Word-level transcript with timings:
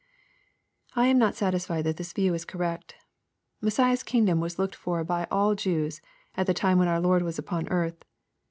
I 0.95 1.05
am 1.09 1.19
not 1.19 1.35
satisfied 1.35 1.83
that 1.83 1.97
this 1.97 2.11
view 2.11 2.33
is 2.33 2.43
correct 2.43 2.95
Messiah's 3.61 4.01
kingdom 4.01 4.39
was 4.39 4.57
looked 4.57 4.73
for 4.73 5.03
by 5.03 5.27
all 5.29 5.53
Jews 5.53 6.01
at 6.35 6.47
the 6.47 6.55
time 6.55 6.79
when 6.79 6.87
our 6.87 6.99
Lord 6.99 7.21
was 7.21 7.37
upon 7.37 7.67
earth. 7.69 8.03